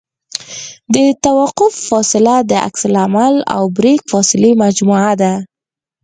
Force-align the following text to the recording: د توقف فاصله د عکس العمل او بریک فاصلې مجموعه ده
د 0.93 0.95
توقف 1.25 1.73
فاصله 1.89 2.35
د 2.49 2.51
عکس 2.67 2.83
العمل 2.89 3.35
او 3.55 3.63
بریک 3.77 4.01
فاصلې 4.11 4.51
مجموعه 4.63 5.13
ده 5.21 5.33